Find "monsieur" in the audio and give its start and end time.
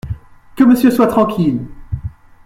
0.63-0.89